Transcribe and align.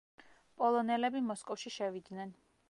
პოლონელები 0.61 1.21
მოსკოვში 1.27 1.73
შევიდნენ. 1.77 2.35